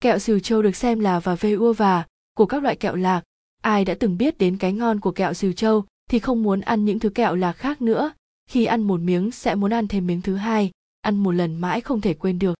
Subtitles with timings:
[0.00, 2.04] Kẹo xìu châu được xem là và vê ua và
[2.36, 3.22] của các loại kẹo lạc.
[3.62, 6.84] Ai đã từng biết đến cái ngon của kẹo xìu châu thì không muốn ăn
[6.84, 8.12] những thứ kẹo lạc khác nữa.
[8.50, 11.80] Khi ăn một miếng sẽ muốn ăn thêm miếng thứ hai, ăn một lần mãi
[11.80, 12.54] không thể quên được.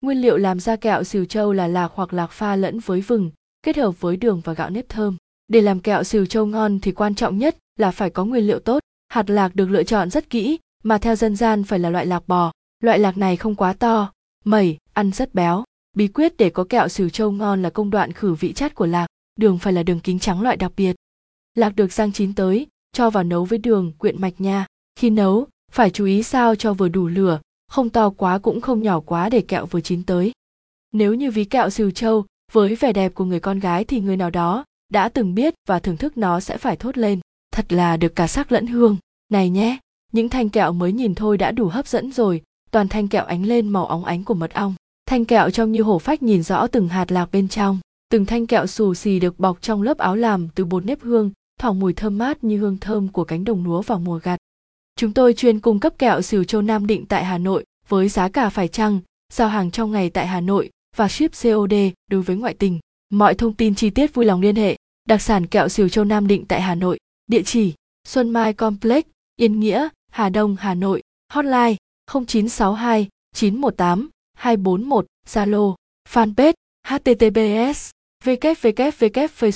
[0.00, 3.30] Nguyên liệu làm ra kẹo xìu châu là lạc hoặc lạc pha lẫn với vừng,
[3.62, 5.16] kết hợp với đường và gạo nếp thơm.
[5.48, 8.58] Để làm kẹo xìu châu ngon thì quan trọng nhất là phải có nguyên liệu
[8.58, 8.82] tốt.
[9.08, 12.28] Hạt lạc được lựa chọn rất kỹ, mà theo dân gian phải là loại lạc
[12.28, 12.52] bò.
[12.80, 14.12] Loại lạc này không quá to,
[14.44, 15.64] mẩy, ăn rất béo.
[15.98, 18.86] Bí quyết để có kẹo xìu châu ngon là công đoạn khử vị chát của
[18.86, 20.96] lạc, đường phải là đường kính trắng loại đặc biệt.
[21.54, 24.66] Lạc được rang chín tới, cho vào nấu với đường, quyện mạch nha.
[24.96, 27.40] Khi nấu, phải chú ý sao cho vừa đủ lửa,
[27.70, 30.32] không to quá cũng không nhỏ quá để kẹo vừa chín tới.
[30.92, 34.16] Nếu như ví kẹo xìu châu với vẻ đẹp của người con gái thì người
[34.16, 37.20] nào đó đã từng biết và thưởng thức nó sẽ phải thốt lên.
[37.52, 38.96] Thật là được cả sắc lẫn hương.
[39.32, 39.78] Này nhé,
[40.12, 43.44] những thanh kẹo mới nhìn thôi đã đủ hấp dẫn rồi, toàn thanh kẹo ánh
[43.44, 44.74] lên màu óng ánh của mật ong.
[45.08, 47.80] Thanh kẹo trông như hổ phách nhìn rõ từng hạt lạc bên trong.
[48.10, 51.30] Từng thanh kẹo xù xì được bọc trong lớp áo làm từ bột nếp hương,
[51.60, 54.38] thoảng mùi thơm mát như hương thơm của cánh đồng lúa vào mùa gặt.
[54.96, 58.28] Chúng tôi chuyên cung cấp kẹo xỉu châu Nam Định tại Hà Nội với giá
[58.28, 59.00] cả phải chăng,
[59.32, 61.74] giao hàng trong ngày tại Hà Nội và ship COD
[62.10, 62.78] đối với ngoại tình.
[63.10, 64.76] Mọi thông tin chi tiết vui lòng liên hệ.
[65.08, 66.98] Đặc sản kẹo xỉu châu Nam Định tại Hà Nội.
[67.26, 67.74] Địa chỉ:
[68.08, 69.04] Xuân Mai Complex,
[69.36, 71.02] Yên Nghĩa, Hà Đông, Hà Nội.
[71.32, 71.76] Hotline:
[72.12, 74.08] 0962 918
[74.42, 75.76] 241, Zalo,
[76.08, 77.90] fanpage https
[78.26, 79.52] www facebook